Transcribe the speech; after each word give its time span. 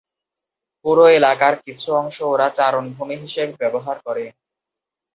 পুরো 0.85 1.05
এলাকার 1.17 1.53
কিছু 1.65 1.89
অংশ 2.01 2.17
ওরা 2.33 2.47
চারণভূমি 2.57 3.15
হিসেবে 3.23 3.53
ব্যবহার 3.61 3.97
করে। 4.05 4.25